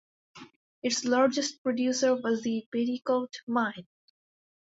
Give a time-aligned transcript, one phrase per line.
[0.81, 3.85] Its largest producer was the Petticoat Mine.